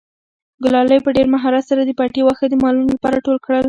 ګلالۍ 0.63 0.99
په 1.03 1.09
ډېر 1.15 1.27
مهارت 1.35 1.63
سره 1.69 1.81
د 1.85 1.91
پټي 1.99 2.21
واښه 2.23 2.45
د 2.49 2.55
مالونو 2.63 2.91
لپاره 2.95 3.23
ټول 3.25 3.37
کړل. 3.45 3.59